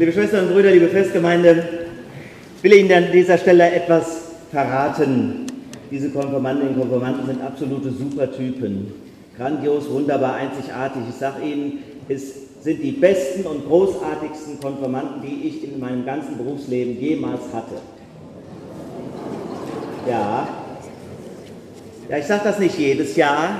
Liebe 0.00 0.12
Schwestern 0.12 0.46
und 0.46 0.54
Brüder, 0.54 0.70
liebe 0.70 0.88
Festgemeinde, 0.88 1.62
ich 2.56 2.62
will 2.62 2.72
Ihnen 2.72 2.90
an 2.90 3.12
dieser 3.12 3.36
Stelle 3.36 3.70
etwas 3.70 4.30
verraten. 4.50 5.44
Diese 5.90 6.08
Konformantinnen 6.08 6.72
und 6.72 6.80
Konformanten 6.80 7.26
sind 7.26 7.42
absolute 7.42 7.90
Supertypen. 7.90 8.94
Grandios, 9.36 9.90
wunderbar, 9.90 10.36
einzigartig. 10.36 11.02
Ich 11.10 11.16
sage 11.16 11.44
Ihnen, 11.44 11.84
es 12.08 12.32
sind 12.62 12.82
die 12.82 12.92
besten 12.92 13.44
und 13.44 13.66
großartigsten 13.66 14.58
Konformanten, 14.58 15.20
die 15.20 15.46
ich 15.46 15.64
in 15.64 15.78
meinem 15.78 16.06
ganzen 16.06 16.38
Berufsleben 16.38 16.98
jemals 16.98 17.42
hatte. 17.52 17.74
Ja, 20.08 20.48
ja 22.08 22.16
ich 22.16 22.24
sage 22.24 22.40
das 22.44 22.58
nicht 22.58 22.78
jedes 22.78 23.16
Jahr. 23.16 23.50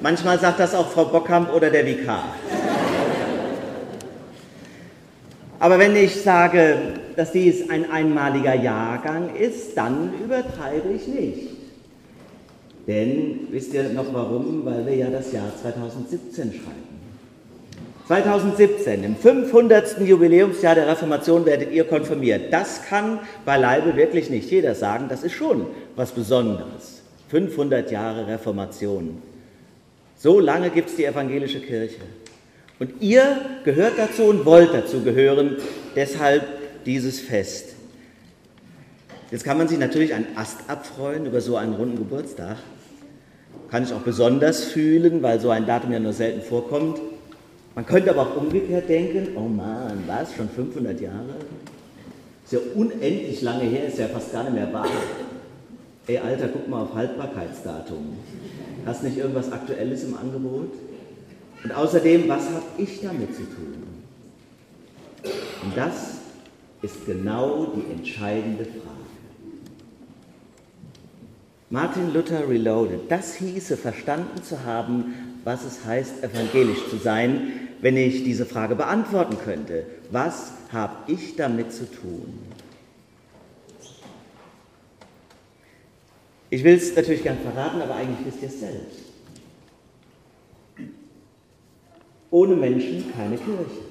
Manchmal 0.00 0.40
sagt 0.40 0.58
das 0.58 0.74
auch 0.74 0.88
Frau 0.88 1.04
Bockhamp 1.04 1.54
oder 1.54 1.70
der 1.70 1.86
Vikar. 1.86 2.24
Aber 5.60 5.78
wenn 5.78 5.96
ich 5.96 6.22
sage, 6.22 6.76
dass 7.16 7.32
dies 7.32 7.68
ein 7.68 7.90
einmaliger 7.90 8.54
Jahrgang 8.54 9.34
ist, 9.34 9.76
dann 9.76 10.12
übertreibe 10.24 10.90
ich 10.94 11.08
nicht. 11.08 11.48
Denn 12.86 13.48
wisst 13.50 13.74
ihr 13.74 13.88
noch 13.90 14.12
warum? 14.12 14.64
Weil 14.64 14.86
wir 14.86 14.94
ja 14.94 15.10
das 15.10 15.32
Jahr 15.32 15.52
2017 15.60 16.52
schreiben. 16.52 16.88
2017, 18.06 19.04
im 19.04 19.16
500. 19.16 20.00
Jubiläumsjahr 20.00 20.74
der 20.74 20.88
Reformation 20.88 21.44
werdet 21.44 21.72
ihr 21.72 21.84
konfirmiert. 21.84 22.50
Das 22.50 22.82
kann 22.88 23.18
beileibe 23.44 23.96
wirklich 23.96 24.30
nicht 24.30 24.50
jeder 24.50 24.74
sagen. 24.74 25.08
Das 25.10 25.22
ist 25.22 25.34
schon 25.34 25.66
was 25.94 26.12
Besonderes. 26.12 27.02
500 27.28 27.90
Jahre 27.90 28.26
Reformation. 28.26 29.20
So 30.16 30.40
lange 30.40 30.70
gibt 30.70 30.88
es 30.88 30.96
die 30.96 31.04
evangelische 31.04 31.60
Kirche. 31.60 32.00
Und 32.78 33.00
ihr 33.00 33.36
gehört 33.64 33.94
dazu 33.98 34.24
und 34.24 34.44
wollt 34.44 34.72
dazu 34.72 35.02
gehören, 35.02 35.56
deshalb 35.96 36.44
dieses 36.84 37.20
Fest. 37.20 37.74
Jetzt 39.30 39.44
kann 39.44 39.58
man 39.58 39.68
sich 39.68 39.78
natürlich 39.78 40.14
einen 40.14 40.26
Ast 40.36 40.58
abfreuen 40.68 41.26
über 41.26 41.40
so 41.40 41.56
einen 41.56 41.74
runden 41.74 41.96
Geburtstag. 41.96 42.56
Kann 43.70 43.82
ich 43.82 43.92
auch 43.92 44.00
besonders 44.00 44.64
fühlen, 44.64 45.22
weil 45.22 45.40
so 45.40 45.50
ein 45.50 45.66
Datum 45.66 45.92
ja 45.92 45.98
nur 45.98 46.12
selten 46.12 46.40
vorkommt. 46.40 47.00
Man 47.74 47.84
könnte 47.84 48.10
aber 48.10 48.22
auch 48.22 48.36
umgekehrt 48.36 48.88
denken, 48.88 49.36
oh 49.36 49.48
Mann, 49.48 50.04
was, 50.06 50.34
schon 50.34 50.48
500 50.48 51.00
Jahre? 51.00 51.34
Ist 52.44 52.52
ja 52.52 52.58
unendlich 52.74 53.42
lange 53.42 53.64
her, 53.64 53.88
ist 53.88 53.98
ja 53.98 54.08
fast 54.08 54.32
gar 54.32 54.44
nicht 54.44 54.54
mehr 54.54 54.72
wahr. 54.72 54.88
Ey 56.06 56.16
Alter, 56.18 56.48
guck 56.48 56.66
mal 56.66 56.82
auf 56.82 56.94
Haltbarkeitsdatum. 56.94 58.16
Hast 58.86 59.04
nicht 59.04 59.18
irgendwas 59.18 59.52
Aktuelles 59.52 60.04
im 60.04 60.16
Angebot? 60.16 60.72
Und 61.64 61.72
außerdem, 61.72 62.28
was 62.28 62.44
habe 62.50 62.64
ich 62.78 63.00
damit 63.00 63.34
zu 63.34 63.42
tun? 63.42 63.84
Und 65.64 65.76
das 65.76 66.18
ist 66.82 67.04
genau 67.06 67.72
die 67.74 67.90
entscheidende 67.92 68.64
Frage. 68.64 68.88
Martin 71.70 72.14
Luther 72.14 72.48
Reloaded, 72.48 73.10
das 73.10 73.34
hieße 73.34 73.76
verstanden 73.76 74.42
zu 74.42 74.64
haben, 74.64 75.40
was 75.44 75.64
es 75.64 75.84
heißt, 75.84 76.22
evangelisch 76.22 76.88
zu 76.88 76.96
sein, 76.96 77.52
wenn 77.80 77.96
ich 77.96 78.24
diese 78.24 78.46
Frage 78.46 78.74
beantworten 78.74 79.36
könnte. 79.38 79.84
Was 80.10 80.52
habe 80.72 81.12
ich 81.12 81.36
damit 81.36 81.72
zu 81.72 81.84
tun? 81.90 82.38
Ich 86.50 86.64
will 86.64 86.74
es 86.74 86.96
natürlich 86.96 87.22
gern 87.22 87.38
verraten, 87.38 87.82
aber 87.82 87.96
eigentlich 87.96 88.26
wisst 88.26 88.42
ihr 88.42 88.48
es 88.48 88.60
selbst. 88.60 89.07
Ohne 92.30 92.54
Menschen 92.54 93.12
keine 93.16 93.36
Kirche. 93.36 93.82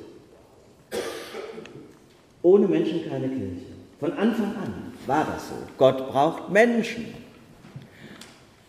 Ohne 2.41 2.67
Menschen 2.67 3.09
keine 3.09 3.27
Kirche. 3.27 3.65
Von 3.99 4.13
Anfang 4.13 4.55
an 4.63 4.73
war 5.07 5.25
das 5.25 5.49
so. 5.49 5.55
Gott 5.77 6.09
braucht 6.09 6.51
Menschen. 6.51 7.05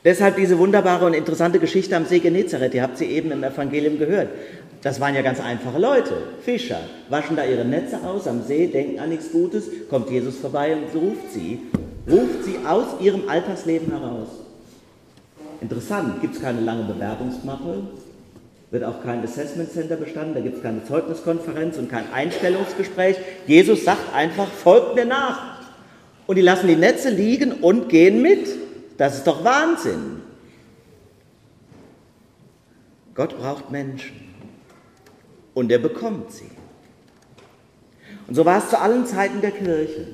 Deshalb 0.04 0.36
diese 0.36 0.58
wunderbare 0.58 1.04
und 1.04 1.12
interessante 1.12 1.58
Geschichte 1.58 1.94
am 1.96 2.06
See 2.06 2.20
Genezareth. 2.20 2.72
Ihr 2.72 2.82
habt 2.82 2.96
sie 2.96 3.06
eben 3.06 3.30
im 3.30 3.44
Evangelium 3.44 3.98
gehört. 3.98 4.28
Das 4.80 5.00
waren 5.00 5.14
ja 5.14 5.22
ganz 5.22 5.40
einfache 5.40 5.78
Leute, 5.78 6.14
Fischer, 6.42 6.80
waschen 7.08 7.34
da 7.34 7.44
ihre 7.44 7.64
Netze 7.64 7.98
aus 8.04 8.28
am 8.28 8.42
See, 8.44 8.68
denken 8.68 9.00
an 9.00 9.08
nichts 9.08 9.32
Gutes, 9.32 9.68
kommt 9.90 10.08
Jesus 10.08 10.36
vorbei 10.36 10.76
und 10.76 10.94
ruft 10.94 11.32
sie, 11.32 11.58
ruft 12.08 12.44
sie 12.44 12.58
aus 12.64 12.86
ihrem 13.00 13.28
Alltagsleben 13.28 13.90
heraus. 13.90 14.28
Interessant, 15.60 16.20
gibt 16.20 16.36
es 16.36 16.40
keine 16.40 16.60
lange 16.60 16.84
Bewerbungsmappe, 16.84 17.82
wird 18.70 18.84
auch 18.84 19.02
kein 19.02 19.22
Assessment 19.24 19.72
Center 19.72 19.96
bestanden, 19.96 20.34
da 20.34 20.40
gibt 20.40 20.56
es 20.58 20.62
keine 20.62 20.84
Zeugniskonferenz 20.84 21.78
und 21.78 21.90
kein 21.90 22.12
Einstellungsgespräch. 22.12 23.16
Jesus 23.46 23.84
sagt 23.84 24.14
einfach, 24.14 24.48
folgt 24.48 24.94
mir 24.94 25.06
nach. 25.06 25.58
Und 26.26 26.36
die 26.36 26.42
lassen 26.42 26.68
die 26.68 26.76
Netze 26.76 27.08
liegen 27.08 27.52
und 27.52 27.88
gehen 27.88 28.20
mit. 28.20 28.46
Das 28.98 29.16
ist 29.16 29.26
doch 29.26 29.42
Wahnsinn. 29.44 30.20
Gott 33.14 33.38
braucht 33.38 33.70
Menschen 33.70 34.14
und 35.54 35.72
er 35.72 35.78
bekommt 35.78 36.30
sie. 36.30 36.50
Und 38.28 38.34
so 38.34 38.44
war 38.44 38.58
es 38.58 38.68
zu 38.68 38.78
allen 38.78 39.06
Zeiten 39.06 39.40
der 39.40 39.50
Kirche. 39.50 40.06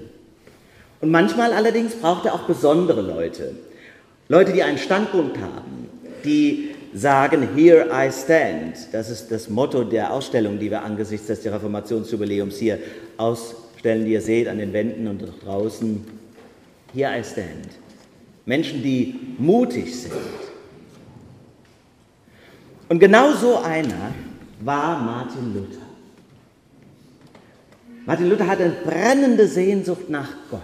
Und 1.01 1.11
manchmal 1.11 1.53
allerdings 1.53 1.97
braucht 1.97 2.25
er 2.25 2.35
auch 2.35 2.45
besondere 2.45 3.03
Leute. 3.03 3.57
Leute, 4.29 4.53
die 4.53 4.63
einen 4.63 4.79
Standpunkt 4.79 5.37
haben, 5.39 5.91
die 6.25 6.74
sagen, 6.95 7.49
Here 7.55 7.89
I 7.93 8.11
stand. 8.11 8.93
Das 8.93 9.11
ist 9.11 9.31
das 9.31 9.51
Motto 9.51 9.85
der 9.85 10.13
Ausstellung, 10.13 10.59
die 10.59 10.71
wir 10.71 10.83
angesichts 10.83 11.27
des 11.27 11.45
Reformationsjubiläums 11.45 12.57
hier 12.57 12.79
ausstellen, 13.17 14.05
die 14.05 14.13
ihr 14.13 14.23
seht 14.23 14.49
an 14.49 14.59
den 14.59 14.73
Wänden 14.73 15.09
und 15.09 15.23
draußen. 15.45 16.05
Here 16.95 17.19
I 17.19 17.25
stand. 17.25 17.69
Menschen, 18.47 18.83
die 18.83 19.35
mutig 19.39 20.03
sind. 20.03 20.13
Und 22.89 22.99
genau 22.99 23.33
so 23.33 23.59
einer 23.59 24.13
war 24.61 24.99
Martin 25.01 25.55
Luther. 25.55 25.83
Martin 28.07 28.29
Luther 28.29 28.47
hatte 28.47 28.71
brennende 28.85 29.49
Sehnsucht 29.49 30.11
nach 30.11 30.29
Gott. 30.51 30.61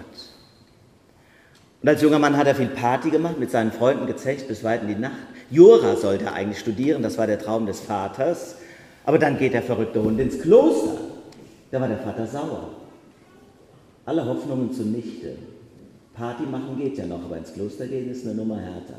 Und 1.82 1.88
als 1.88 2.02
junger 2.02 2.18
Mann 2.18 2.36
hat 2.36 2.46
er 2.46 2.54
viel 2.54 2.68
Party 2.68 3.10
gemacht, 3.10 3.38
mit 3.38 3.50
seinen 3.50 3.72
Freunden 3.72 4.06
gezecht 4.06 4.48
bis 4.48 4.62
weit 4.62 4.82
in 4.82 4.88
die 4.88 4.94
Nacht. 4.96 5.16
Jura 5.50 5.96
sollte 5.96 6.26
er 6.26 6.34
eigentlich 6.34 6.58
studieren, 6.58 7.02
das 7.02 7.16
war 7.16 7.26
der 7.26 7.38
Traum 7.38 7.66
des 7.66 7.80
Vaters. 7.80 8.56
Aber 9.04 9.18
dann 9.18 9.38
geht 9.38 9.54
der 9.54 9.62
verrückte 9.62 10.02
Hund 10.02 10.20
ins 10.20 10.40
Kloster. 10.40 10.98
Da 11.70 11.80
war 11.80 11.88
der 11.88 11.98
Vater 11.98 12.26
sauer. 12.26 12.70
Alle 14.04 14.24
Hoffnungen 14.26 14.72
zunichte. 14.72 15.36
Party 16.14 16.42
machen 16.42 16.76
geht 16.78 16.98
ja 16.98 17.06
noch, 17.06 17.24
aber 17.24 17.38
ins 17.38 17.54
Kloster 17.54 17.86
gehen 17.86 18.10
ist 18.10 18.26
eine 18.26 18.34
Nummer 18.34 18.56
härter. 18.56 18.96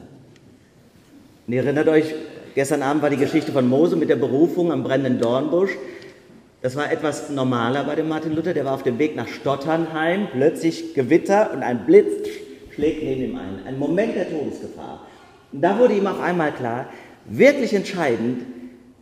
Und 1.45 1.53
ihr 1.53 1.63
erinnert 1.63 1.87
euch, 1.87 2.15
gestern 2.55 2.81
Abend 2.81 3.03
war 3.03 3.09
die 3.09 3.17
Geschichte 3.17 3.51
von 3.51 3.67
Mose 3.67 3.95
mit 3.95 4.09
der 4.09 4.15
Berufung 4.15 4.71
am 4.71 4.83
brennenden 4.83 5.19
Dornbusch. 5.19 5.71
Das 6.61 6.75
war 6.75 6.91
etwas 6.91 7.29
normaler 7.29 7.83
bei 7.83 7.95
dem 7.95 8.09
Martin 8.09 8.33
Luther. 8.33 8.53
Der 8.53 8.65
war 8.65 8.73
auf 8.73 8.83
dem 8.83 8.99
Weg 8.99 9.15
nach 9.15 9.27
Stotternheim, 9.27 10.27
plötzlich 10.31 10.93
Gewitter 10.93 11.51
und 11.53 11.61
ein 11.63 11.85
Blitz 11.85 12.27
schlägt 12.81 13.03
neben 13.03 13.23
ihm 13.23 13.35
ein. 13.35 13.63
Ein 13.67 13.77
Moment 13.77 14.15
der 14.15 14.27
Todesgefahr. 14.27 15.05
Und 15.51 15.61
da 15.61 15.77
wurde 15.77 15.93
ihm 15.93 16.07
auf 16.07 16.19
einmal 16.19 16.51
klar, 16.51 16.89
wirklich 17.25 17.73
entscheidend 17.73 18.41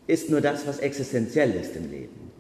ist 0.06 0.30
nur 0.30 0.42
das, 0.42 0.68
was 0.68 0.80
existenziell 0.80 1.52
ist 1.52 1.78
im 1.78 1.90
Leben. 1.90 2.32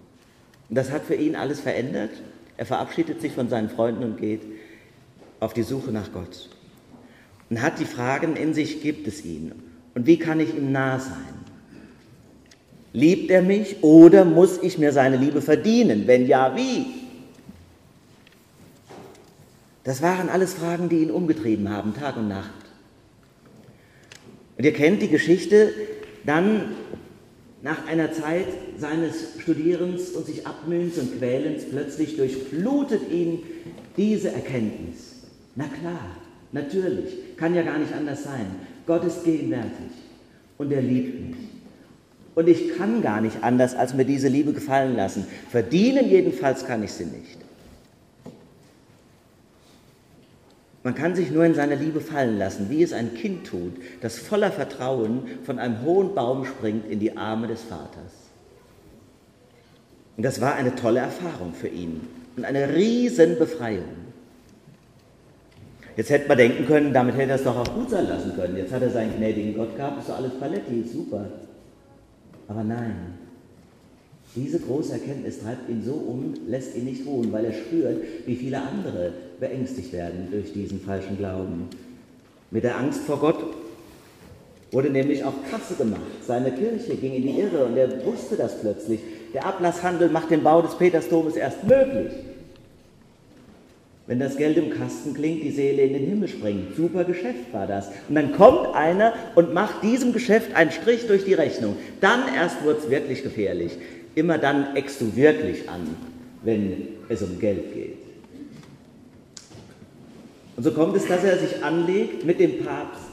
Und 0.67 0.75
das 0.75 0.91
hat 0.91 1.03
für 1.05 1.15
ihn 1.15 1.37
alles 1.37 1.61
verändert. 1.61 2.09
Er 2.57 2.65
verabschiedet 2.65 3.21
sich 3.21 3.31
von 3.31 3.47
seinen 3.47 3.69
Freunden 3.69 4.03
und 4.03 4.19
geht 4.19 4.41
auf 5.39 5.53
die 5.53 5.63
Suche 5.63 5.91
nach 5.91 6.11
Gott. 6.11 6.49
Und 7.49 7.61
hat 7.61 7.79
die 7.79 7.85
Fragen 7.85 8.35
in 8.35 8.53
sich, 8.53 8.81
gibt 8.81 9.07
es 9.07 9.23
ihn? 9.23 9.53
Und 9.95 10.07
wie 10.07 10.19
kann 10.19 10.41
ich 10.41 10.53
ihm 10.53 10.73
nah 10.73 10.99
sein? 10.99 11.39
Liebt 12.91 13.31
er 13.31 13.43
mich 13.43 13.81
oder 13.81 14.25
muss 14.25 14.61
ich 14.61 14.77
mir 14.77 14.91
seine 14.91 15.15
Liebe 15.15 15.41
verdienen? 15.41 16.05
Wenn 16.05 16.27
ja, 16.27 16.55
wie? 16.57 16.98
Das 19.89 20.03
waren 20.03 20.29
alles 20.29 20.53
Fragen, 20.53 20.87
die 20.87 20.97
ihn 20.97 21.09
umgetrieben 21.09 21.67
haben, 21.67 21.95
Tag 21.95 22.15
und 22.15 22.27
Nacht. 22.27 22.51
Und 24.55 24.63
ihr 24.63 24.71
kennt 24.71 25.01
die 25.01 25.07
Geschichte, 25.07 25.73
dann 26.27 26.75
nach 27.63 27.87
einer 27.87 28.11
Zeit 28.11 28.45
seines 28.77 29.29
Studierens 29.39 30.11
und 30.11 30.27
sich 30.27 30.45
abmühens 30.45 30.99
und 30.99 31.17
quälens 31.17 31.63
plötzlich 31.71 32.17
durchflutet 32.17 33.11
ihn 33.11 33.39
diese 33.97 34.31
Erkenntnis. 34.31 35.23
Na 35.55 35.65
klar, 35.81 36.17
natürlich, 36.51 37.35
kann 37.35 37.55
ja 37.55 37.63
gar 37.63 37.79
nicht 37.79 37.91
anders 37.91 38.23
sein. 38.23 38.45
Gott 38.85 39.03
ist 39.05 39.23
gegenwärtig 39.23 39.89
und 40.59 40.71
er 40.71 40.83
liebt 40.83 41.19
mich. 41.19 41.49
Und 42.35 42.47
ich 42.47 42.77
kann 42.77 43.01
gar 43.01 43.21
nicht 43.21 43.43
anders, 43.43 43.73
als 43.73 43.95
mir 43.95 44.05
diese 44.05 44.27
Liebe 44.27 44.53
gefallen 44.53 44.95
lassen. 44.95 45.25
Verdienen 45.49 46.07
jedenfalls 46.07 46.67
kann 46.67 46.83
ich 46.83 46.91
sie 46.91 47.05
nicht. 47.05 47.48
Man 50.83 50.95
kann 50.95 51.15
sich 51.15 51.29
nur 51.31 51.43
in 51.43 51.55
seine 51.55 51.75
Liebe 51.75 51.99
fallen 51.99 52.37
lassen, 52.37 52.69
wie 52.69 52.83
es 52.83 52.93
ein 52.93 53.13
Kind 53.13 53.45
tut, 53.45 53.73
das 54.01 54.17
voller 54.17 54.51
Vertrauen 54.51 55.23
von 55.43 55.59
einem 55.59 55.81
hohen 55.83 56.15
Baum 56.15 56.45
springt 56.45 56.89
in 56.89 56.99
die 56.99 57.17
Arme 57.17 57.47
des 57.47 57.63
Vaters. 57.63 58.29
Und 60.15 60.23
das 60.23 60.39
war 60.39 60.55
eine 60.55 60.75
tolle 60.75 60.99
Erfahrung 60.99 61.53
für 61.53 61.67
ihn 61.67 62.01
und 62.37 62.45
eine 62.45 62.73
Riesenbefreiung. 62.73 64.09
Jetzt 65.97 66.11
hätte 66.11 66.29
man 66.29 66.37
denken 66.37 66.65
können, 66.65 66.93
damit 66.93 67.15
hätte 67.17 67.31
er 67.31 67.35
es 67.35 67.43
doch 67.43 67.57
auch 67.57 67.73
gut 67.73 67.89
sein 67.89 68.07
lassen 68.07 68.33
können. 68.33 68.55
Jetzt 68.55 68.71
hat 68.71 68.81
er 68.81 68.89
seinen 68.89 69.17
gnädigen 69.17 69.55
Gott 69.55 69.75
gehabt, 69.75 69.99
ist 69.99 70.09
doch 70.09 70.17
alles 70.17 70.31
Paletti, 70.39 70.83
super. 70.83 71.25
Aber 72.47 72.63
nein, 72.63 72.95
diese 74.35 74.59
große 74.59 74.93
Erkenntnis 74.93 75.39
treibt 75.39 75.69
ihn 75.69 75.83
so 75.83 75.93
um, 75.93 76.33
lässt 76.47 76.75
ihn 76.75 76.85
nicht 76.85 77.05
ruhen, 77.05 77.31
weil 77.31 77.45
er 77.45 77.53
spürt, 77.53 78.03
wie 78.25 78.35
viele 78.35 78.61
andere 78.61 79.11
beängstigt 79.39 79.91
werden 79.93 80.27
durch 80.31 80.53
diesen 80.53 80.79
falschen 80.79 81.17
Glauben. 81.17 81.67
Mit 82.51 82.63
der 82.63 82.77
Angst 82.77 83.01
vor 83.01 83.19
Gott 83.19 83.43
wurde 84.71 84.89
nämlich 84.89 85.23
auch 85.23 85.33
Kasse 85.49 85.75
gemacht. 85.75 86.01
Seine 86.25 86.51
Kirche 86.51 86.95
ging 86.95 87.13
in 87.13 87.23
die 87.23 87.39
Irre 87.39 87.65
und 87.65 87.77
er 87.77 88.05
wusste 88.05 88.35
das 88.35 88.59
plötzlich. 88.61 88.99
Der 89.33 89.45
Ablasshandel 89.45 90.09
macht 90.09 90.29
den 90.29 90.43
Bau 90.43 90.61
des 90.61 90.75
Petersdomes 90.75 91.35
erst 91.35 91.63
möglich. 91.63 92.11
Wenn 94.09 94.19
das 94.19 94.37
Geld 94.37 94.57
im 94.57 94.71
Kasten 94.71 95.13
klingt, 95.13 95.43
die 95.43 95.51
Seele 95.51 95.83
in 95.83 95.93
den 95.93 96.07
Himmel 96.07 96.27
springt. 96.27 96.75
Super 96.75 97.03
Geschäft 97.03 97.53
war 97.53 97.67
das. 97.67 97.89
Und 98.07 98.15
dann 98.15 98.33
kommt 98.33 98.73
einer 98.73 99.13
und 99.35 99.53
macht 99.53 99.83
diesem 99.83 100.13
Geschäft 100.13 100.55
einen 100.55 100.71
Strich 100.71 101.05
durch 101.05 101.25
die 101.25 101.35
Rechnung. 101.35 101.75
Dann 102.01 102.21
erst 102.35 102.63
wird 102.63 102.79
es 102.79 102.89
wirklich 102.89 103.21
gefährlich. 103.21 103.77
Immer 104.15 104.37
dann 104.37 104.75
eckst 104.75 105.01
du 105.01 105.15
wirklich 105.15 105.69
an, 105.69 105.95
wenn 106.43 106.87
es 107.09 107.21
um 107.21 107.39
Geld 107.39 107.73
geht. 107.73 107.97
Und 110.57 110.63
so 110.63 110.71
kommt 110.71 110.95
es, 110.97 111.07
dass 111.07 111.23
er 111.23 111.37
sich 111.37 111.63
anlegt 111.63 112.25
mit 112.25 112.39
dem 112.39 112.63
Papst, 112.63 113.03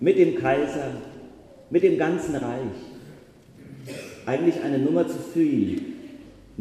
mit 0.00 0.18
dem 0.18 0.36
Kaiser, 0.36 0.92
mit 1.70 1.82
dem 1.82 1.96
ganzen 1.98 2.34
Reich. 2.34 2.76
Eigentlich 4.26 4.62
eine 4.62 4.78
Nummer 4.78 5.08
zu 5.08 5.18
viel 5.32 5.98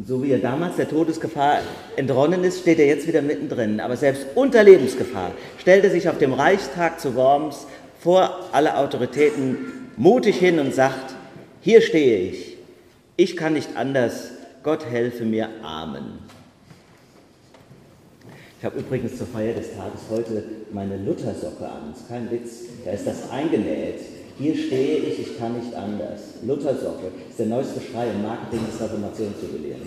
so 0.06 0.22
wie 0.22 0.32
er 0.32 0.38
damals 0.38 0.76
der 0.76 0.88
Todesgefahr 0.88 1.62
entronnen 1.96 2.44
ist, 2.44 2.60
steht 2.60 2.78
er 2.78 2.86
jetzt 2.86 3.08
wieder 3.08 3.24
mittendrin. 3.24 3.80
Aber 3.80 3.98
selbst 3.98 4.28
unter 4.36 4.64
Lebensgefahr 4.64 5.32
stellt 5.58 5.84
er 5.84 5.90
sich 5.90 6.08
auf 6.08 6.20
dem 6.20 6.34
Reichstag 6.34 7.00
zu 7.00 7.16
Worms 7.16 7.66
vor 8.00 8.48
alle 8.52 8.78
Autoritäten 8.78 9.58
mutig 9.96 10.38
hin 10.38 10.60
und 10.60 10.74
sagt, 10.74 11.16
hier 11.62 11.82
stehe 11.82 12.30
ich, 12.30 12.47
ich 13.18 13.36
kann 13.36 13.54
nicht 13.54 13.76
anders, 13.76 14.30
Gott 14.64 14.86
helfe 14.86 15.26
mir, 15.26 15.50
Amen. 15.64 16.20
Ich 18.60 18.66
habe 18.66 18.80
übrigens 18.80 19.18
zur 19.18 19.28
Feier 19.28 19.54
des 19.54 19.76
Tages 19.76 20.02
heute 20.10 20.44
meine 20.72 20.98
Luthersocke 20.98 21.66
an, 21.66 21.92
das 21.92 22.02
ist 22.02 22.10
kein 22.10 22.32
Witz, 22.32 22.64
da 22.86 22.92
ist 22.92 23.06
das 23.06 23.30
eingenäht. 23.32 24.00
Hier 24.40 24.56
stehe 24.56 24.98
ich, 24.98 25.20
ich 25.20 25.40
kann 25.40 25.58
nicht 25.58 25.74
anders. 25.74 26.22
Luthersocke 26.44 27.12
ist 27.28 27.40
der 27.40 27.48
neueste 27.48 27.82
Schrei 27.82 28.08
im 28.12 28.22
Marketing 28.22 28.60
des 28.68 28.80
Reformationsjubiläums. 28.80 29.82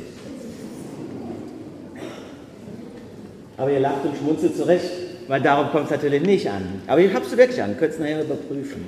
Aber 3.56 3.70
ihr 3.70 3.80
lacht 3.80 4.04
und 4.04 4.16
schmunzelt 4.16 4.56
zurecht, 4.56 4.90
weil 5.28 5.40
darum 5.40 5.70
kommt 5.70 5.84
es 5.84 5.90
natürlich 5.90 6.22
nicht 6.22 6.48
an. 6.50 6.82
Aber 6.88 7.00
ich 7.00 7.14
habe 7.14 7.24
es 7.24 7.36
wirklich 7.36 7.62
an, 7.62 7.76
könnt 7.76 7.92
es 7.92 8.00
nachher 8.00 8.22
überprüfen. 8.22 8.84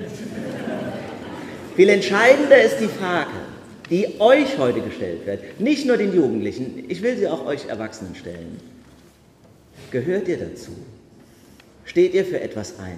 Viel 1.75 1.89
entscheidender 1.89 2.61
ist 2.61 2.79
die 2.79 2.87
Frage, 2.87 3.29
die 3.93 4.19
euch 4.19 4.57
heute 4.57 4.81
gestellt 4.81 5.27
wird, 5.27 5.59
nicht 5.59 5.85
nur 5.85 5.97
den 5.97 6.15
Jugendlichen, 6.15 6.85
ich 6.89 7.03
will 7.03 7.15
sie 7.15 7.27
auch 7.27 7.45
euch 7.45 7.67
Erwachsenen 7.67 8.15
stellen. 8.15 8.59
Gehört 9.91 10.27
ihr 10.27 10.37
dazu? 10.37 10.71
Steht 11.85 12.15
ihr 12.15 12.25
für 12.25 12.41
etwas 12.41 12.79
ein? 12.79 12.97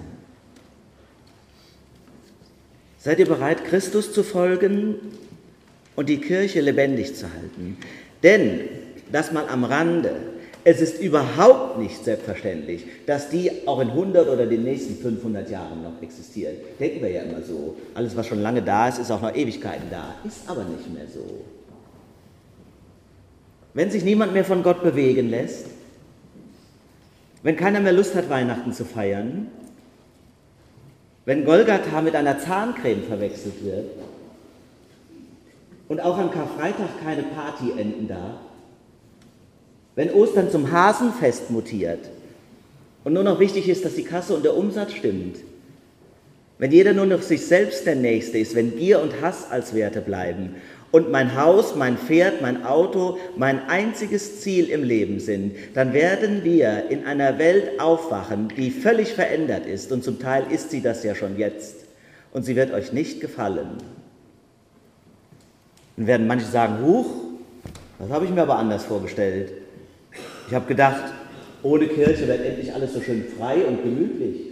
Seid 2.98 3.18
ihr 3.18 3.26
bereit, 3.26 3.66
Christus 3.66 4.10
zu 4.10 4.22
folgen 4.22 4.94
und 5.96 6.08
die 6.08 6.16
Kirche 6.16 6.62
lebendig 6.62 7.14
zu 7.14 7.30
halten? 7.30 7.76
Denn, 8.22 8.60
das 9.12 9.32
mal 9.32 9.48
am 9.48 9.64
Rande, 9.64 10.16
es 10.68 10.80
ist 10.80 11.00
überhaupt 11.00 11.78
nicht 11.78 12.04
selbstverständlich, 12.04 12.86
dass 13.06 13.28
die 13.28 13.52
auch 13.66 13.78
in 13.78 13.90
100 13.90 14.28
oder 14.28 14.46
den 14.46 14.64
nächsten 14.64 14.96
500 14.96 15.48
Jahren 15.48 15.84
noch 15.84 16.02
existiert. 16.02 16.56
Denken 16.80 17.02
wir 17.02 17.08
ja 17.08 17.22
immer 17.22 17.40
so. 17.40 17.76
Alles, 17.94 18.16
was 18.16 18.26
schon 18.26 18.42
lange 18.42 18.62
da 18.62 18.88
ist, 18.88 18.98
ist 18.98 19.12
auch 19.12 19.22
noch 19.22 19.32
Ewigkeiten 19.32 19.86
da. 19.92 20.16
Ist 20.24 20.40
aber 20.48 20.64
nicht 20.64 20.92
mehr 20.92 21.06
so. 21.06 21.44
Wenn 23.74 23.92
sich 23.92 24.02
niemand 24.02 24.32
mehr 24.32 24.44
von 24.44 24.64
Gott 24.64 24.82
bewegen 24.82 25.30
lässt, 25.30 25.66
wenn 27.44 27.56
keiner 27.56 27.78
mehr 27.78 27.92
Lust 27.92 28.16
hat, 28.16 28.28
Weihnachten 28.28 28.72
zu 28.72 28.84
feiern, 28.84 29.46
wenn 31.26 31.44
Golgatha 31.44 32.02
mit 32.02 32.16
einer 32.16 32.40
Zahncreme 32.40 33.04
verwechselt 33.04 33.64
wird 33.64 33.86
und 35.86 36.00
auch 36.00 36.18
an 36.18 36.32
Karfreitag 36.32 36.88
keine 37.04 37.22
Party 37.22 37.70
enden 37.78 38.08
darf, 38.08 38.40
wenn 39.96 40.12
Ostern 40.12 40.50
zum 40.50 40.70
Hasenfest 40.70 41.50
mutiert 41.50 42.10
und 43.02 43.14
nur 43.14 43.24
noch 43.24 43.40
wichtig 43.40 43.68
ist, 43.68 43.84
dass 43.84 43.94
die 43.94 44.04
Kasse 44.04 44.34
und 44.34 44.44
der 44.44 44.56
Umsatz 44.56 44.92
stimmt, 44.92 45.38
wenn 46.58 46.70
jeder 46.70 46.92
nur 46.92 47.06
noch 47.06 47.22
sich 47.22 47.44
selbst 47.46 47.86
der 47.86 47.96
Nächste 47.96 48.38
ist, 48.38 48.54
wenn 48.54 48.76
Gier 48.76 49.00
und 49.02 49.20
Hass 49.20 49.50
als 49.50 49.74
Werte 49.74 50.00
bleiben 50.00 50.54
und 50.90 51.10
mein 51.10 51.34
Haus, 51.40 51.74
mein 51.74 51.98
Pferd, 51.98 52.40
mein 52.40 52.64
Auto 52.64 53.18
mein 53.36 53.68
einziges 53.68 54.40
Ziel 54.40 54.68
im 54.68 54.84
Leben 54.84 55.18
sind, 55.18 55.54
dann 55.74 55.92
werden 55.92 56.44
wir 56.44 56.90
in 56.90 57.04
einer 57.06 57.38
Welt 57.38 57.80
aufwachen, 57.80 58.48
die 58.56 58.70
völlig 58.70 59.14
verändert 59.14 59.66
ist 59.66 59.92
und 59.92 60.04
zum 60.04 60.18
Teil 60.18 60.44
ist 60.50 60.70
sie 60.70 60.82
das 60.82 61.04
ja 61.04 61.14
schon 61.14 61.38
jetzt 61.38 61.84
und 62.32 62.44
sie 62.44 62.54
wird 62.54 62.72
euch 62.72 62.92
nicht 62.92 63.20
gefallen. 63.20 63.78
Dann 65.96 66.06
werden 66.06 66.26
manche 66.26 66.46
sagen, 66.46 66.84
huch, 66.84 67.06
das 67.98 68.10
habe 68.10 68.26
ich 68.26 68.30
mir 68.30 68.42
aber 68.42 68.58
anders 68.58 68.84
vorgestellt. 68.84 69.52
Ich 70.46 70.54
habe 70.54 70.66
gedacht, 70.66 71.12
ohne 71.62 71.86
Kirche 71.88 72.28
wird 72.28 72.44
endlich 72.44 72.72
alles 72.72 72.94
so 72.94 73.00
schön 73.00 73.24
frei 73.36 73.64
und 73.64 73.82
gemütlich. 73.82 74.42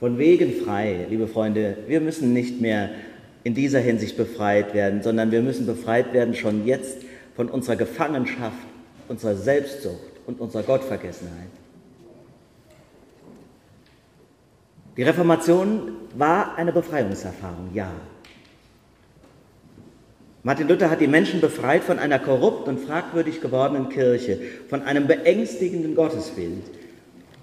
Von 0.00 0.18
wegen 0.18 0.52
frei, 0.64 1.06
liebe 1.08 1.26
Freunde, 1.26 1.76
wir 1.86 2.00
müssen 2.00 2.32
nicht 2.32 2.60
mehr 2.60 2.90
in 3.42 3.54
dieser 3.54 3.80
Hinsicht 3.80 4.16
befreit 4.16 4.74
werden, 4.74 5.02
sondern 5.02 5.30
wir 5.30 5.42
müssen 5.42 5.66
befreit 5.66 6.12
werden 6.12 6.34
schon 6.34 6.66
jetzt 6.66 6.98
von 7.36 7.48
unserer 7.48 7.76
Gefangenschaft, 7.76 8.56
unserer 9.08 9.36
Selbstsucht 9.36 10.12
und 10.26 10.40
unserer 10.40 10.62
Gottvergessenheit. 10.62 11.50
Die 14.96 15.02
Reformation 15.02 15.92
war 16.16 16.56
eine 16.56 16.72
Befreiungserfahrung, 16.72 17.70
ja. 17.74 17.90
Martin 20.46 20.68
Luther 20.68 20.90
hat 20.90 21.00
die 21.00 21.06
Menschen 21.06 21.40
befreit 21.40 21.82
von 21.84 21.98
einer 21.98 22.18
korrupt 22.18 22.68
und 22.68 22.78
fragwürdig 22.78 23.40
gewordenen 23.40 23.88
Kirche, 23.88 24.38
von 24.68 24.82
einem 24.82 25.06
beängstigenden 25.06 25.94
Gottesbild. 25.94 26.62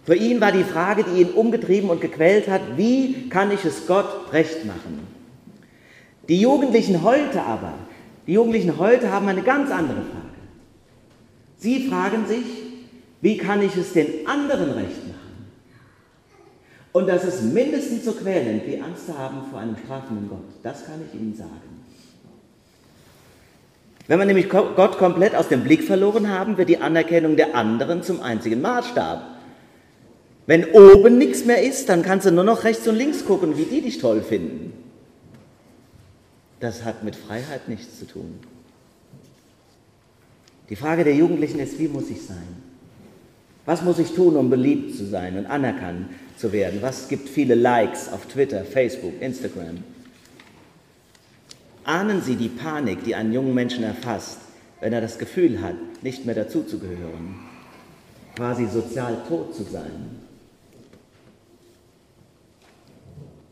Für 0.06 0.14
ihn 0.14 0.40
war 0.40 0.52
die 0.52 0.64
Frage, 0.64 1.04
die 1.04 1.22
ihn 1.22 1.32
umgetrieben 1.32 1.90
und 1.90 2.00
gequält 2.00 2.48
hat, 2.48 2.62
wie 2.78 3.28
kann 3.28 3.52
ich 3.52 3.66
es 3.66 3.88
Gott 3.88 4.32
recht 4.32 4.66
machen? 4.66 5.00
Die 6.30 6.40
Jugendlichen 6.40 7.02
heute 7.02 7.42
aber, 7.42 7.74
die 8.28 8.34
Jugendlichen 8.34 8.78
heute 8.78 9.12
haben 9.12 9.28
eine 9.28 9.42
ganz 9.42 9.72
andere 9.72 10.04
Frage. 10.04 10.28
Sie 11.58 11.88
fragen 11.90 12.28
sich, 12.28 12.46
wie 13.22 13.38
kann 13.38 13.64
ich 13.64 13.76
es 13.76 13.94
den 13.94 14.28
anderen 14.28 14.72
recht 14.74 15.08
machen? 15.08 15.50
Und 16.92 17.08
das 17.08 17.24
ist 17.24 17.42
mindestens 17.42 18.06
so 18.06 18.12
quälend 18.12 18.68
wie 18.68 18.80
Angst 18.80 19.08
zu 19.08 19.18
haben 19.18 19.50
vor 19.50 19.60
einem 19.60 19.76
strafenden 19.76 20.30
Gott. 20.30 20.46
Das 20.62 20.86
kann 20.86 21.02
ich 21.08 21.20
Ihnen 21.20 21.36
sagen. 21.36 21.81
Wenn 24.12 24.20
wir 24.20 24.26
nämlich 24.26 24.50
Gott 24.50 24.98
komplett 24.98 25.36
aus 25.36 25.48
dem 25.48 25.64
Blick 25.64 25.86
verloren 25.86 26.28
haben, 26.28 26.58
wird 26.58 26.68
die 26.68 26.80
Anerkennung 26.80 27.38
der 27.38 27.56
anderen 27.56 28.04
zum 28.04 28.20
einzigen 28.20 28.60
Maßstab. 28.60 29.24
Wenn 30.46 30.66
oben 30.66 31.18
nichts 31.18 31.46
mehr 31.46 31.64
ist, 31.64 31.88
dann 31.88 32.02
kannst 32.02 32.26
du 32.26 32.32
nur 32.32 32.44
noch 32.44 32.66
rechts 32.66 32.86
und 32.90 32.98
links 32.98 33.24
gucken, 33.24 33.58
wie 33.58 33.64
die 33.64 33.80
dich 33.80 34.00
toll 34.00 34.22
finden. 34.22 34.74
Das 36.60 36.84
hat 36.84 37.06
mit 37.06 37.16
Freiheit 37.16 37.70
nichts 37.70 38.00
zu 38.00 38.06
tun. 38.06 38.38
Die 40.70 40.76
Frage 40.76 41.06
der 41.06 41.16
Jugendlichen 41.16 41.62
ist, 41.62 41.80
wie 41.80 41.88
muss 41.88 42.10
ich 42.10 42.22
sein? 42.22 42.58
Was 43.66 43.82
muss 43.82 43.98
ich 43.98 44.12
tun, 44.12 44.36
um 44.36 44.50
beliebt 44.50 44.94
zu 44.94 45.06
sein 45.06 45.38
und 45.38 45.46
anerkannt 45.46 46.08
zu 46.36 46.52
werden? 46.52 46.82
Was 46.82 47.08
gibt 47.08 47.30
viele 47.30 47.56
Likes 47.56 48.12
auf 48.12 48.26
Twitter, 48.26 48.66
Facebook, 48.66 49.14
Instagram? 49.22 49.78
Ahnen 51.84 52.22
Sie 52.22 52.36
die 52.36 52.50
Panik, 52.50 53.04
die 53.04 53.16
einen 53.16 53.34
jungen 53.34 53.54
Menschen 53.54 53.84
erfasst, 53.84 54.40
wenn 54.80 54.94
er 54.94 55.02
das 55.02 55.18
Gefühl 55.18 55.62
hat, 55.62 55.76
nicht 56.02 56.26
mehr 56.26 56.36
dazuzugehören, 56.36 57.36
quasi 58.36 58.68
sozial 58.68 59.18
tot 59.28 59.56
zu 59.56 59.64
sein? 59.64 60.22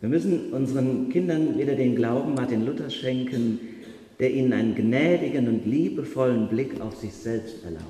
Wir 0.01 0.09
müssen 0.09 0.53
unseren 0.53 1.09
Kindern 1.09 1.57
wieder 1.57 1.75
den 1.75 1.95
Glauben 1.95 2.33
Martin 2.35 2.65
Luther 2.65 2.89
schenken, 2.89 3.59
der 4.19 4.31
ihnen 4.31 4.53
einen 4.53 4.75
gnädigen 4.75 5.47
und 5.47 5.65
liebevollen 5.65 6.47
Blick 6.47 6.79
auf 6.79 6.97
sich 6.97 7.13
selbst 7.13 7.63
erlaubt. 7.63 7.85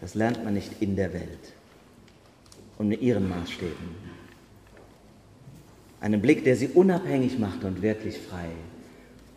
Das 0.00 0.14
lernt 0.14 0.44
man 0.44 0.54
nicht 0.54 0.70
in 0.80 0.96
der 0.96 1.12
Welt 1.12 1.52
und 2.78 2.88
mit 2.88 3.02
ihren 3.02 3.28
Maßstäben. 3.28 4.15
Einen 6.00 6.20
Blick, 6.20 6.44
der 6.44 6.56
sie 6.56 6.68
unabhängig 6.68 7.38
macht 7.38 7.64
und 7.64 7.82
wirklich 7.82 8.18
frei. 8.18 8.48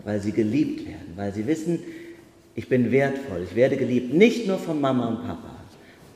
weil 0.04 0.20
sie 0.22 0.32
geliebt 0.32 0.88
werden, 0.88 1.14
weil 1.16 1.34
sie 1.34 1.46
wissen, 1.48 1.80
ich 2.56 2.68
bin 2.68 2.92
wertvoll, 2.92 3.44
ich 3.44 3.56
werde 3.56 3.78
geliebt, 3.78 4.14
nicht 4.14 4.48
nur 4.48 4.58
von 4.58 4.80
Mama 4.80 5.08
und 5.08 5.28
Papa, 5.28 5.56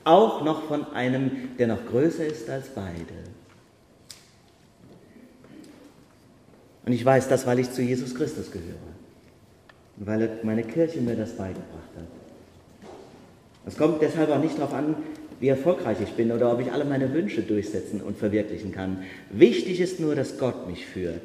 auch 0.04 0.44
noch 0.44 0.64
von 0.64 0.92
einem, 0.92 1.30
der 1.58 1.68
noch 1.68 1.86
größer 1.86 2.26
ist 2.26 2.48
als 2.50 2.68
beide. 2.68 3.24
Und 6.84 6.92
ich 6.92 7.04
weiß 7.04 7.28
das, 7.28 7.46
weil 7.46 7.60
ich 7.60 7.70
zu 7.70 7.82
Jesus 7.82 8.14
Christus 8.14 8.50
gehöre 8.50 8.76
und 9.96 10.06
weil 10.06 10.38
meine 10.42 10.64
Kirche 10.64 11.00
mir 11.00 11.16
das 11.16 11.30
beigebracht 11.32 11.64
hat. 11.96 12.90
Es 13.66 13.76
kommt 13.76 14.02
deshalb 14.02 14.28
auch 14.30 14.40
nicht 14.40 14.58
darauf 14.58 14.74
an, 14.74 14.96
wie 15.40 15.48
erfolgreich 15.48 15.98
ich 16.02 16.10
bin 16.10 16.32
oder 16.32 16.52
ob 16.52 16.60
ich 16.60 16.72
alle 16.72 16.84
meine 16.84 17.12
Wünsche 17.12 17.42
durchsetzen 17.42 18.00
und 18.00 18.16
verwirklichen 18.16 18.72
kann. 18.72 19.04
Wichtig 19.30 19.80
ist 19.80 20.00
nur, 20.00 20.14
dass 20.14 20.38
Gott 20.38 20.68
mich 20.68 20.86
führt. 20.86 21.22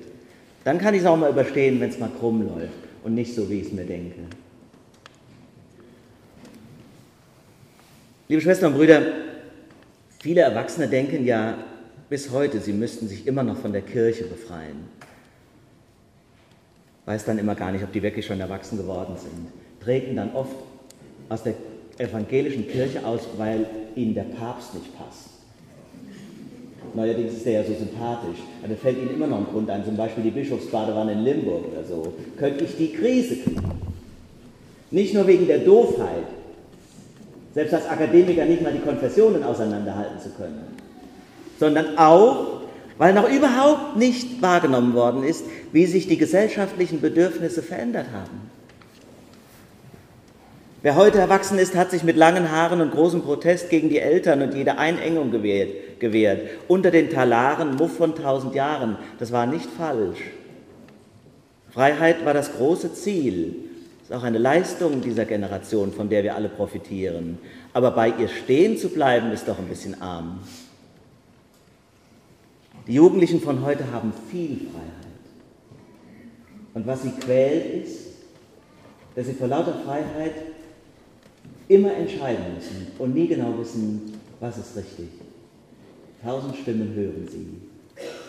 Dann 0.63 0.77
kann 0.79 0.93
ich 0.93 1.01
es 1.01 1.07
auch 1.07 1.17
mal 1.17 1.31
überstehen, 1.31 1.79
wenn 1.79 1.89
es 1.89 1.99
mal 1.99 2.11
krumm 2.19 2.41
läuft 2.47 2.73
und 3.03 3.15
nicht 3.15 3.33
so, 3.33 3.49
wie 3.49 3.61
ich 3.61 3.67
es 3.67 3.73
mir 3.73 3.85
denke. 3.85 4.19
Liebe 8.27 8.41
Schwestern 8.41 8.73
und 8.73 8.77
Brüder, 8.77 9.01
viele 10.19 10.41
Erwachsene 10.41 10.87
denken 10.87 11.25
ja 11.25 11.57
bis 12.09 12.31
heute, 12.31 12.59
sie 12.59 12.73
müssten 12.73 13.07
sich 13.07 13.25
immer 13.25 13.43
noch 13.43 13.57
von 13.57 13.71
der 13.71 13.81
Kirche 13.81 14.25
befreien. 14.25 14.87
Weiß 17.05 17.25
dann 17.25 17.39
immer 17.39 17.55
gar 17.55 17.71
nicht, 17.71 17.83
ob 17.83 17.91
die 17.91 18.03
wirklich 18.03 18.25
schon 18.25 18.39
erwachsen 18.39 18.77
geworden 18.77 19.15
sind. 19.17 19.47
Treten 19.83 20.15
dann 20.15 20.33
oft 20.35 20.55
aus 21.29 21.43
der 21.43 21.53
evangelischen 21.99 22.67
Kirche 22.67 23.05
aus, 23.05 23.21
weil 23.37 23.65
ihnen 23.95 24.15
der 24.15 24.23
Papst 24.23 24.73
nicht 24.73 24.97
passt. 24.97 25.29
Neuerdings 26.95 27.33
ist 27.33 27.45
er 27.45 27.61
ja 27.61 27.63
so 27.63 27.73
sympathisch. 27.73 28.39
Aber 28.63 28.75
fällt 28.75 28.97
Ihnen 28.97 29.13
immer 29.13 29.27
noch 29.27 29.37
ein 29.39 29.45
Grund 29.45 29.69
ein, 29.69 29.85
zum 29.85 29.95
Beispiel 29.95 30.23
die 30.23 30.31
Bischofsbadewanne 30.31 31.11
in 31.11 31.23
Limburg 31.23 31.65
oder 31.71 31.85
so. 31.85 32.13
Könnte 32.37 32.65
ich 32.65 32.75
die 32.77 32.93
Krise 32.93 33.37
kriegen? 33.37 33.61
Nicht 34.91 35.13
nur 35.13 35.27
wegen 35.27 35.45
der 35.45 35.59
Doofheit, 35.59 36.25
selbst 37.53 37.73
als 37.73 37.87
Akademiker 37.87 38.45
nicht 38.45 38.61
mal 38.61 38.73
die 38.73 38.79
Konfessionen 38.79 39.43
auseinanderhalten 39.43 40.19
zu 40.19 40.29
können, 40.29 40.63
sondern 41.59 41.97
auch, 41.97 42.61
weil 42.97 43.13
noch 43.13 43.29
überhaupt 43.29 43.97
nicht 43.97 44.41
wahrgenommen 44.41 44.93
worden 44.93 45.23
ist, 45.23 45.45
wie 45.71 45.85
sich 45.85 46.07
die 46.07 46.17
gesellschaftlichen 46.17 47.01
Bedürfnisse 47.01 47.61
verändert 47.61 48.07
haben. 48.13 48.49
Wer 50.81 50.95
heute 50.95 51.17
erwachsen 51.17 51.59
ist, 51.59 51.75
hat 51.75 51.91
sich 51.91 52.03
mit 52.03 52.15
langen 52.15 52.51
Haaren 52.51 52.79
und 52.79 52.91
großem 52.91 53.21
Protest 53.21 53.69
gegen 53.69 53.89
die 53.89 53.99
Eltern 53.99 54.41
und 54.41 54.53
jede 54.53 54.77
Einengung 54.77 55.29
gewehrt. 55.29 55.99
gewehrt. 55.99 56.49
Unter 56.69 56.89
den 56.91 57.09
Talaren 57.09 57.75
Muff 57.75 57.97
von 57.97 58.15
tausend 58.15 58.55
Jahren. 58.55 58.97
Das 59.19 59.33
war 59.33 59.45
nicht 59.45 59.69
falsch. 59.69 60.19
Freiheit 61.69 62.23
war 62.23 62.33
das 62.33 62.53
große 62.53 62.93
Ziel. 62.93 63.55
Das 63.99 64.09
ist 64.09 64.15
auch 64.15 64.23
eine 64.23 64.37
Leistung 64.37 65.01
dieser 65.01 65.25
Generation, 65.25 65.91
von 65.91 66.07
der 66.07 66.23
wir 66.23 66.35
alle 66.35 66.47
profitieren. 66.47 67.37
Aber 67.73 67.91
bei 67.91 68.13
ihr 68.17 68.29
stehen 68.29 68.77
zu 68.77 68.87
bleiben, 68.87 69.31
ist 69.33 69.49
doch 69.49 69.59
ein 69.59 69.67
bisschen 69.67 70.01
arm. 70.01 70.39
Die 72.87 72.93
Jugendlichen 72.93 73.41
von 73.41 73.65
heute 73.65 73.91
haben 73.91 74.13
viel 74.31 74.61
Freiheit. 74.71 75.09
Und 76.73 76.87
was 76.87 77.03
sie 77.03 77.11
quält, 77.11 77.83
ist, 77.83 77.97
dass 79.15 79.27
sie 79.27 79.33
vor 79.33 79.47
lauter 79.47 79.75
Freiheit 79.85 80.33
immer 81.69 81.93
entscheiden 81.93 82.55
müssen 82.55 82.87
und 82.97 83.13
nie 83.13 83.27
genau 83.27 83.57
wissen, 83.57 84.13
was 84.41 84.57
ist 84.57 84.75
richtig. 84.75 85.07
Tausend 86.21 86.57
Stimmen 86.57 86.93
hören 86.93 87.27
sie 87.31 87.47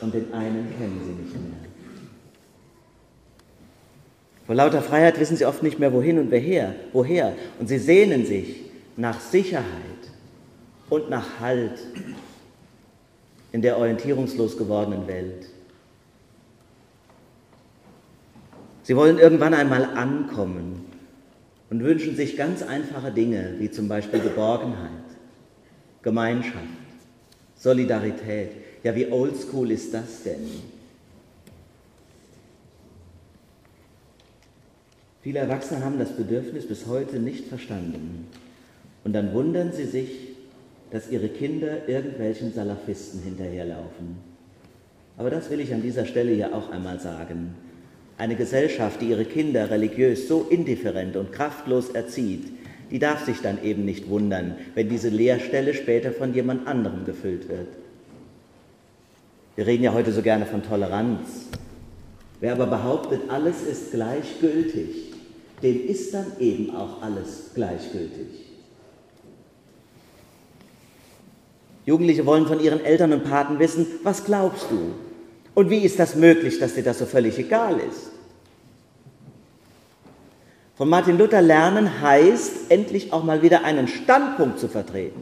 und 0.00 0.14
den 0.14 0.32
einen 0.32 0.68
kennen 0.78 1.00
sie 1.04 1.22
nicht 1.22 1.34
mehr. 1.34 1.70
Vor 4.46 4.54
lauter 4.54 4.82
Freiheit 4.82 5.18
wissen 5.18 5.36
sie 5.36 5.46
oft 5.46 5.62
nicht 5.62 5.78
mehr, 5.78 5.92
wohin 5.92 6.18
und 6.18 6.30
woher, 6.30 6.74
woher. 6.92 7.34
Und 7.58 7.68
sie 7.68 7.78
sehnen 7.78 8.26
sich 8.26 8.62
nach 8.96 9.20
Sicherheit 9.20 9.64
und 10.90 11.08
nach 11.08 11.40
Halt 11.40 11.78
in 13.52 13.62
der 13.62 13.78
orientierungslos 13.78 14.56
gewordenen 14.56 15.06
Welt. 15.06 15.46
Sie 18.82 18.96
wollen 18.96 19.18
irgendwann 19.18 19.54
einmal 19.54 19.84
ankommen 19.84 20.89
und 21.70 21.84
wünschen 21.84 22.16
sich 22.16 22.36
ganz 22.36 22.62
einfache 22.62 23.12
Dinge, 23.12 23.54
wie 23.58 23.70
zum 23.70 23.88
Beispiel 23.88 24.20
Geborgenheit, 24.20 24.90
Gemeinschaft, 26.02 26.56
Solidarität. 27.56 28.50
Ja, 28.82 28.94
wie 28.96 29.10
oldschool 29.10 29.70
ist 29.70 29.94
das 29.94 30.24
denn? 30.24 30.46
Viele 35.22 35.40
Erwachsene 35.40 35.84
haben 35.84 35.98
das 35.98 36.16
Bedürfnis 36.16 36.66
bis 36.66 36.86
heute 36.86 37.18
nicht 37.18 37.46
verstanden. 37.46 38.26
Und 39.04 39.12
dann 39.12 39.32
wundern 39.34 39.72
sie 39.72 39.84
sich, 39.84 40.10
dass 40.90 41.10
ihre 41.10 41.28
Kinder 41.28 41.88
irgendwelchen 41.88 42.52
Salafisten 42.52 43.22
hinterherlaufen. 43.22 44.16
Aber 45.16 45.30
das 45.30 45.50
will 45.50 45.60
ich 45.60 45.72
an 45.72 45.82
dieser 45.82 46.06
Stelle 46.06 46.32
hier 46.32 46.54
auch 46.54 46.70
einmal 46.70 46.98
sagen. 46.98 47.54
Eine 48.20 48.36
Gesellschaft, 48.36 49.00
die 49.00 49.06
ihre 49.06 49.24
Kinder 49.24 49.70
religiös 49.70 50.28
so 50.28 50.46
indifferent 50.50 51.16
und 51.16 51.32
kraftlos 51.32 51.88
erzieht, 51.88 52.52
die 52.90 52.98
darf 52.98 53.24
sich 53.24 53.40
dann 53.40 53.64
eben 53.64 53.86
nicht 53.86 54.10
wundern, 54.10 54.56
wenn 54.74 54.90
diese 54.90 55.08
Lehrstelle 55.08 55.72
später 55.72 56.12
von 56.12 56.34
jemand 56.34 56.68
anderem 56.68 57.06
gefüllt 57.06 57.48
wird. 57.48 57.68
Wir 59.56 59.66
reden 59.66 59.84
ja 59.84 59.94
heute 59.94 60.12
so 60.12 60.20
gerne 60.20 60.44
von 60.44 60.62
Toleranz. 60.62 61.46
Wer 62.40 62.52
aber 62.52 62.66
behauptet, 62.66 63.22
alles 63.28 63.62
ist 63.62 63.92
gleichgültig, 63.92 65.14
dem 65.62 65.86
ist 65.88 66.12
dann 66.12 66.26
eben 66.38 66.76
auch 66.76 67.00
alles 67.00 67.52
gleichgültig. 67.54 68.50
Jugendliche 71.86 72.26
wollen 72.26 72.46
von 72.46 72.60
ihren 72.60 72.84
Eltern 72.84 73.14
und 73.14 73.24
Paten 73.24 73.58
wissen, 73.58 73.86
was 74.02 74.26
glaubst 74.26 74.70
du? 74.70 74.92
Und 75.60 75.68
wie 75.68 75.80
ist 75.80 75.98
das 75.98 76.14
möglich, 76.16 76.58
dass 76.58 76.72
dir 76.72 76.82
das 76.82 77.00
so 77.00 77.04
völlig 77.04 77.38
egal 77.38 77.78
ist? 77.80 78.12
Von 80.74 80.88
Martin 80.88 81.18
Luther 81.18 81.42
lernen 81.42 82.00
heißt, 82.00 82.70
endlich 82.70 83.12
auch 83.12 83.24
mal 83.24 83.42
wieder 83.42 83.62
einen 83.62 83.86
Standpunkt 83.86 84.58
zu 84.58 84.68
vertreten. 84.68 85.20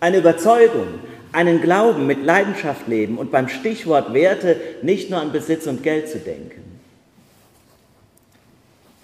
Eine 0.00 0.18
Überzeugung, 0.18 0.88
einen 1.32 1.62
Glauben 1.62 2.06
mit 2.06 2.22
Leidenschaft 2.22 2.86
leben 2.86 3.16
und 3.16 3.30
beim 3.30 3.48
Stichwort 3.48 4.12
Werte 4.12 4.60
nicht 4.82 5.08
nur 5.08 5.22
an 5.22 5.32
Besitz 5.32 5.66
und 5.66 5.82
Geld 5.82 6.10
zu 6.10 6.18
denken. 6.18 6.62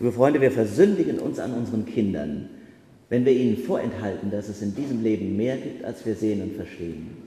Liebe 0.00 0.12
Freunde, 0.12 0.43
wir 0.43 0.50
versündigen 0.50 1.19
uns 1.19 1.38
an 1.38 1.54
unseren 1.54 1.87
Kindern, 1.87 2.50
wenn 3.09 3.25
wir 3.25 3.33
ihnen 3.33 3.57
vorenthalten, 3.57 4.31
dass 4.31 4.50
es 4.50 4.61
in 4.61 4.75
diesem 4.75 5.02
Leben 5.02 5.35
mehr 5.35 5.57
gibt, 5.57 5.83
als 5.83 6.04
wir 6.04 6.14
sehen 6.14 6.43
und 6.43 6.57
verstehen. 6.57 7.24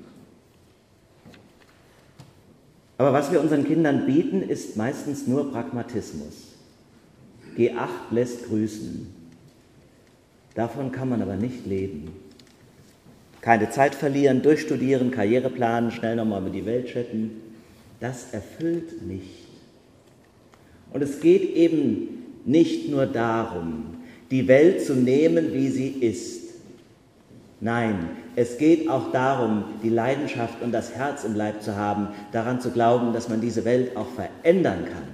Aber 2.97 3.13
was 3.13 3.31
wir 3.31 3.39
unseren 3.39 3.65
Kindern 3.65 4.05
bieten, 4.05 4.41
ist 4.41 4.75
meistens 4.75 5.27
nur 5.27 5.51
Pragmatismus. 5.51 6.55
G8 7.55 7.87
lässt 8.11 8.47
grüßen. 8.47 9.07
Davon 10.55 10.91
kann 10.91 11.09
man 11.09 11.21
aber 11.21 11.35
nicht 11.35 11.65
leben. 11.67 12.11
Keine 13.41 13.69
Zeit 13.69 13.93
verlieren, 13.93 14.41
durchstudieren, 14.41 15.11
Karriere 15.11 15.49
planen, 15.49 15.91
schnell 15.91 16.15
nochmal 16.15 16.41
über 16.41 16.49
die 16.49 16.65
Welt 16.65 16.87
chatten. 16.87 17.31
Das 17.99 18.33
erfüllt 18.33 19.05
nicht. 19.05 19.45
Und 20.91 21.01
es 21.01 21.19
geht 21.19 21.55
eben 21.55 22.25
nicht 22.45 22.89
nur 22.89 23.05
darum, 23.05 23.97
die 24.31 24.47
Welt 24.47 24.83
zu 24.83 24.95
nehmen, 24.95 25.53
wie 25.53 25.69
sie 25.69 25.89
ist. 25.89 26.46
Nein, 27.59 28.09
es 28.35 28.57
geht 28.57 28.87
auch 28.87 29.11
darum, 29.11 29.65
die 29.81 29.89
Leidenschaft 29.89 30.61
und 30.61 30.71
das 30.71 30.93
Herz 30.93 31.23
im 31.23 31.35
Leib 31.35 31.63
zu 31.63 31.75
haben, 31.75 32.09
daran 32.31 32.61
zu 32.61 32.69
glauben, 32.69 33.13
dass 33.13 33.29
man 33.29 33.41
diese 33.41 33.65
Welt 33.65 33.97
auch 33.97 34.07
verändern 34.09 34.85
kann 34.85 35.07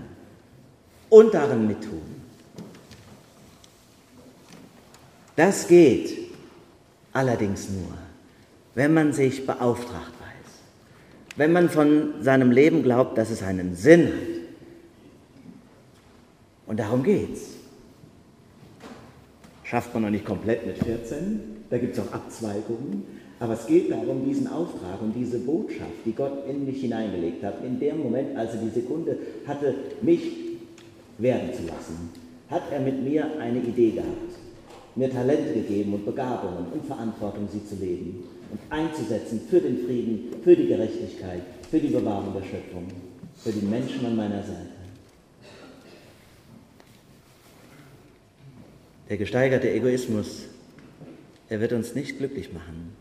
und 1.09 1.33
darin 1.33 1.67
mittun. 1.67 2.01
Das 5.35 5.67
geht 5.67 6.17
allerdings 7.13 7.69
nur, 7.69 7.93
wenn 8.75 8.93
man 8.93 9.13
sich 9.13 9.45
beauftragt 9.45 10.12
weiß, 10.19 11.38
wenn 11.38 11.53
man 11.53 11.69
von 11.69 12.21
seinem 12.21 12.51
Leben 12.51 12.83
glaubt, 12.83 13.17
dass 13.17 13.29
es 13.29 13.41
einen 13.41 13.75
Sinn 13.75 14.07
hat. 14.07 14.33
Und 16.67 16.79
darum 16.79 17.03
geht's. 17.03 17.62
Schafft 19.74 19.92
man 19.96 20.03
noch 20.03 20.12
nicht 20.12 20.24
komplett 20.24 20.68
mit 20.68 20.77
14, 20.77 21.39
da 21.72 21.80
gibt 21.80 21.98
es 21.98 22.00
auch 22.00 22.13
Abzweigungen, 22.13 23.01
aber 23.39 23.53
es 23.53 23.65
geht 23.65 23.89
darum, 23.89 24.24
diesen 24.24 24.48
Auftrag 24.48 25.01
und 25.01 25.15
diese 25.15 25.39
Botschaft, 25.39 26.06
die 26.06 26.12
Gott 26.12 26.48
in 26.48 26.68
mich 26.68 26.82
hineingelegt 26.82 27.44
hat, 27.44 27.56
in 27.65 27.80
dem 27.80 28.03
Moment, 28.03 28.38
als 28.38 28.53
er 28.53 28.62
die 28.62 28.70
Sekunde 28.70 29.18
hatte, 29.48 29.74
mich 30.03 30.32
werden 31.18 31.51
zu 31.53 31.63
lassen, 31.63 32.12
hat 32.51 32.62
er 32.72 32.82
mit 32.82 33.03
mir 33.03 33.25
eine 33.39 33.62
Idee 33.62 33.89
gehabt, 33.89 34.36
mir 34.94 35.10
Talente 35.10 35.53
gegeben 35.53 35.96
und 35.96 36.06
Begabungen 36.06 36.68
und 36.72 36.86
Verantwortung, 36.86 37.48
sie 37.51 37.65
zu 37.65 37.84
leben 37.84 38.25
und 38.51 38.60
einzusetzen 38.70 39.42
für 39.50 39.60
den 39.60 39.88
Frieden, 39.88 40.39
für 40.44 40.56
die 40.56 40.68
Gerechtigkeit, 40.68 41.42
für 41.72 41.80
die 41.80 41.88
Bewahrung 41.88 42.32
der 42.36 42.46
Schöpfung, 42.46 42.86
für 43.38 43.51
die 43.51 43.65
Menschen 43.65 44.06
an 44.06 44.18
meiner 44.18 44.44
Seite. 44.44 44.73
Der 49.13 49.20
gesteigerte 49.20 49.70
Egoismus, 49.70 50.46
er 51.48 51.62
wird 51.62 51.72
uns 51.72 51.93
nicht 51.93 52.17
glücklich 52.17 52.51
machen. 52.51 52.96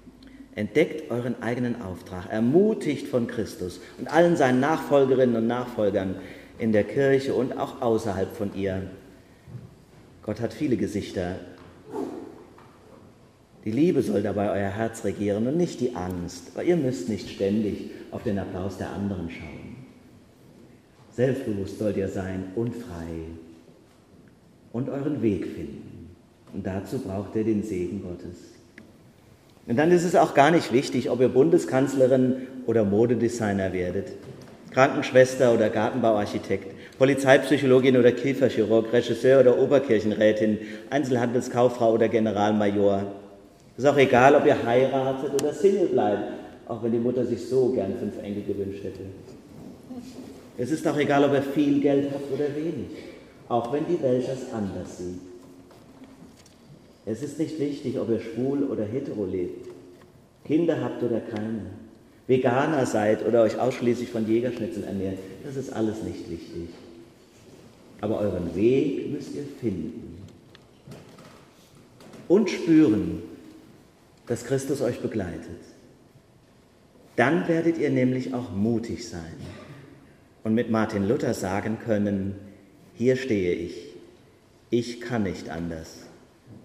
Entdeckt 0.55 1.11
euren 1.11 1.43
eigenen 1.43 1.81
Auftrag, 1.81 2.31
ermutigt 2.31 3.09
von 3.09 3.27
Christus 3.27 3.81
und 3.97 4.13
allen 4.13 4.37
seinen 4.37 4.61
Nachfolgerinnen 4.61 5.37
und 5.37 5.47
Nachfolgern 5.47 6.17
in 6.59 6.73
der 6.73 6.85
Kirche 6.85 7.33
und 7.33 7.57
auch 7.57 7.81
außerhalb 7.81 8.31
von 8.37 8.55
ihr. 8.55 8.91
Gott 10.23 10.43
hat 10.43 10.53
viele 10.53 10.77
Gesichter. 10.77 11.37
Die 13.65 13.73
Liebe 13.73 14.03
soll 14.03 14.21
dabei 14.21 14.51
euer 14.51 14.69
Herz 14.69 15.07
regieren 15.07 15.47
und 15.47 15.57
nicht 15.57 15.81
die 15.81 15.97
Angst, 15.97 16.55
weil 16.55 16.69
ihr 16.69 16.77
müsst 16.77 17.09
nicht 17.09 17.31
ständig 17.31 17.91
auf 18.11 18.23
den 18.23 18.39
Applaus 18.39 18.77
der 18.77 18.91
anderen 18.91 19.31
schauen. 19.31 19.87
Selbstbewusst 21.11 21.79
sollt 21.79 21.97
ihr 21.97 22.09
sein 22.09 22.53
und 22.55 22.75
frei 22.77 23.31
und 24.73 24.91
euren 24.91 25.23
Weg 25.23 25.47
finden. 25.47 25.82
Und 26.53 26.67
dazu 26.67 26.99
braucht 26.99 27.35
ihr 27.35 27.45
den 27.45 27.63
Segen 27.63 28.03
Gottes. 28.03 28.53
Und 29.67 29.79
dann 29.79 29.91
ist 29.91 30.05
es 30.05 30.17
auch 30.17 30.35
gar 30.35 30.51
nicht 30.51 30.73
wichtig, 30.73 31.09
ob 31.09 31.21
ihr 31.21 31.29
Bundeskanzlerin 31.29 32.49
oder 32.67 32.85
Modedesigner 32.85 33.73
werdet, 33.73 34.09
Krankenschwester 34.73 35.55
oder 35.55 35.71
Gartenbauarchitekt, 35.71 36.99
Polizeipsychologin 36.99 37.97
oder 37.97 38.13
Kieferchirurg, 38.13 38.93
Regisseur 38.93 39.41
oder 39.41 39.59
Oberkirchenrätin, 39.59 40.59
Einzelhandelskauffrau 40.91 41.93
oder 41.93 42.09
Generalmajor. 42.09 43.05
Es 43.77 43.85
ist 43.85 43.91
auch 43.91 43.97
egal, 43.97 44.35
ob 44.35 44.47
ihr 44.47 44.67
heiratet 44.67 45.41
oder 45.41 45.53
Single 45.53 45.87
bleibt, 45.87 46.33
auch 46.67 46.83
wenn 46.83 46.93
die 46.93 46.99
Mutter 46.99 47.25
sich 47.25 47.49
so 47.49 47.71
gern 47.71 47.95
fünf 47.99 48.19
Enkel 48.23 48.43
gewünscht 48.43 48.83
hätte. 48.85 49.01
Es 50.59 50.71
ist 50.71 50.87
auch 50.87 50.99
egal, 50.99 51.25
ob 51.25 51.33
ihr 51.35 51.43
viel 51.43 51.81
Geld 51.81 52.11
habt 52.13 52.31
oder 52.33 52.55
wenig, 52.55 52.91
auch 53.49 53.73
wenn 53.73 53.87
die 53.87 54.03
Welt 54.03 54.27
das 54.29 54.53
anders 54.53 54.99
sieht. 54.99 55.32
Es 57.05 57.23
ist 57.23 57.39
nicht 57.39 57.59
wichtig, 57.59 57.99
ob 57.99 58.09
ihr 58.11 58.21
schwul 58.21 58.65
oder 58.65 58.85
hetero 58.85 59.25
lebt, 59.25 59.69
Kinder 60.45 60.81
habt 60.81 61.03
oder 61.03 61.21
keine, 61.21 61.63
Veganer 62.27 62.87
seid 62.87 63.27
oder 63.27 63.43
euch 63.43 63.59
ausschließlich 63.59 64.11
von 64.11 64.27
Jägerschnitzeln 64.27 64.87
ernährt. 64.87 65.19
Das 65.45 65.57
ist 65.57 65.73
alles 65.73 66.03
nicht 66.03 66.31
wichtig. 66.31 66.69
Aber 68.01 68.19
euren 68.19 68.55
Weg 68.55 69.11
müsst 69.13 69.35
ihr 69.35 69.45
finden 69.61 70.19
und 72.29 72.51
spüren, 72.51 73.23
dass 74.27 74.45
Christus 74.45 74.81
euch 74.81 75.01
begleitet. 75.01 75.61
Dann 77.17 77.47
werdet 77.49 77.79
ihr 77.79 77.91
nämlich 77.91 78.33
auch 78.33 78.51
mutig 78.53 79.09
sein 79.09 79.37
und 80.45 80.55
mit 80.55 80.71
Martin 80.71 81.07
Luther 81.07 81.35
sagen 81.35 81.79
können, 81.85 82.37
hier 82.95 83.17
stehe 83.17 83.55
ich, 83.55 83.93
ich 84.71 85.01
kann 85.01 85.25
nicht 85.25 85.51
anders. 85.51 86.07